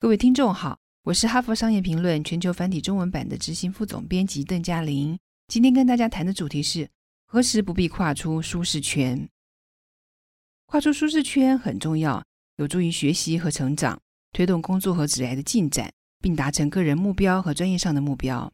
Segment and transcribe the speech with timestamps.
[0.00, 5.18] 各位听众好，我是哈佛商业评论全球繁体中文版的执行副总编辑邓嘉玲。
[5.46, 6.88] 今天跟大家谈的主题是
[7.26, 9.28] 何时不必跨出舒适圈。
[10.64, 12.24] 跨出舒适圈很重要，
[12.56, 14.00] 有助于学习和成长，
[14.32, 18.50] 推动工作和职业的进展，并达成个人目标和专业上的目标。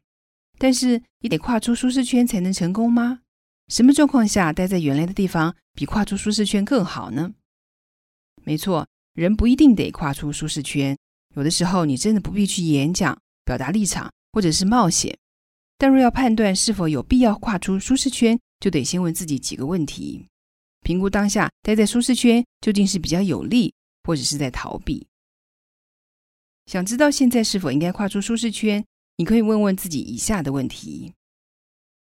[0.58, 3.20] 但是，你得跨出舒适圈才能成功吗？
[3.68, 7.34] 什么状况下待在原来的地方比跨出舒适圈更好呢？
[8.42, 10.98] 没错，人不一定得跨出舒适圈。
[11.36, 15.16] 有的时候，你真的不必去演讲、表达立场，或者是冒险。
[15.76, 20.26] 但若要判断是否有必要跨出舒适圈，就得先问自己几个问题：
[20.80, 25.06] 评估当下待在舒适圈究竟是比较有利，或者是在逃避。
[26.64, 28.82] 想知道现在是否应该跨出舒适圈，
[29.18, 31.12] 你可以问问自己以下的问题：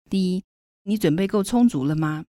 [0.09, 0.43] 第一，
[0.81, 2.25] 你准备够充足了吗？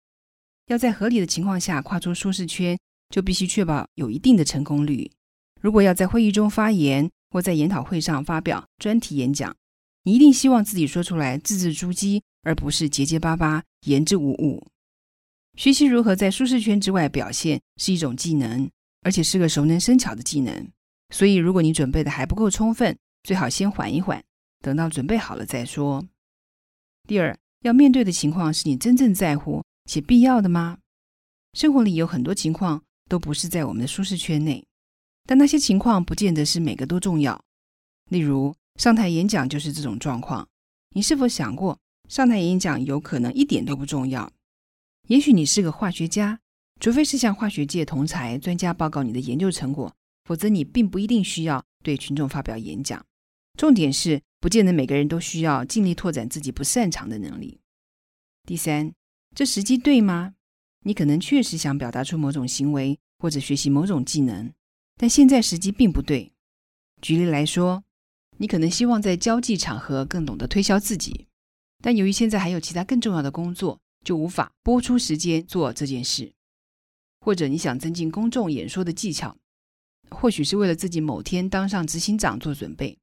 [0.65, 2.75] 要在合理的情况下跨出舒适圈，
[3.11, 5.11] 就必须确保有一定的成功率。
[5.59, 9.55] 如果要在会议中发言，或在研讨会上发表专题演讲，
[10.03, 14.65] 你一定希望自己说出来字字珠玑，而不是结结巴巴、言之无物。
[15.57, 18.69] 学习如何在舒适圈之外表现是一种技能，
[19.01, 20.67] 而且是个熟能生巧的技能。
[21.13, 24.23] 所以，如果你准备的还不够充分，最好先缓一缓，
[24.61, 26.07] 等到准备好了再说。
[27.07, 30.77] 第二，要面对的情况是你真正在乎且必要的吗？
[31.53, 34.63] 生活里有很多情况都不是在我们的舒适圈内。
[35.29, 37.39] 但那些情况不见得是每个都重要。
[38.09, 40.49] 例如，上台演讲就是这种状况。
[40.95, 41.77] 你是否想过，
[42.07, 44.33] 上台演讲有可能一点都不重要？
[45.07, 46.39] 也许你是个化学家，
[46.79, 53.05] 除非是向化学界同才专家报告你的研究成果，否则你并不一定需要对群众发表演讲。
[53.55, 57.59] 重点是，不见得每个人都需要尽力拓展自己不擅长的能力。
[58.47, 58.91] 第三，
[59.35, 60.33] 这时机对吗？
[60.85, 64.51] 你可能确实想表达出某种行为，或者学习某种技能。
[65.01, 66.33] 但现在时机并不对。
[67.01, 67.85] 举例来说，
[68.35, 71.27] 你可能希望在交际场合更懂得推销自己，
[71.81, 76.33] 但由于现在还有其他更重要的工作，就无法拨出时间做这件事。
[77.21, 79.37] 或者你想增进公众演说的技巧，
[80.09, 82.99] 或许是为了自己某天当上执行长做准备，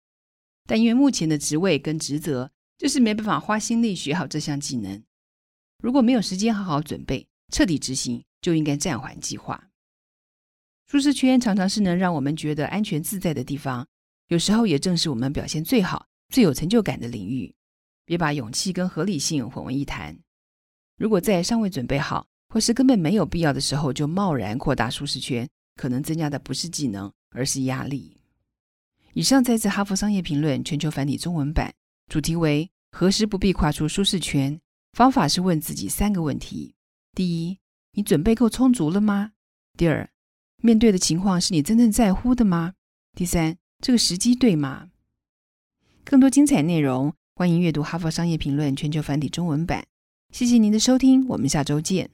[0.66, 5.02] 但因为目前的职位跟职责，就是没办法花心力学好这项技能。
[5.82, 9.70] 如果没有时间好好准备，彻底执行，就应该暂缓计划。
[10.86, 13.86] 舒适圈常常是能让我们觉得安全自在的地方，
[14.28, 17.52] 有时候也正是我们表现最好、最有成就感的领域。
[18.04, 20.16] 别把勇气跟合理性混为一谈。
[20.96, 28.16] 如果在尚未准备好，或是根本没有必要的时候就贸然扩大舒适圈，可能增加的不是技能，而是压力。
[29.12, 31.74] 以上摘自《哈佛商业评论》全球繁体中文版，
[32.08, 34.60] 主题为“何时不必跨出舒适圈”。
[34.94, 36.76] 方法是问自己三个问题：
[37.12, 37.58] 第一，
[37.90, 39.32] 你准备够充足了吗？
[39.76, 40.08] 第二，
[40.62, 42.72] 面对的情况是你真正在乎的吗？
[43.14, 44.88] 第三，这个时机对吗？
[46.04, 49.84] 更多精彩内容，欢迎阅读《哈佛商业评论》全球繁体中文版。
[50.32, 52.10] 谢谢您的收听，我们下周见。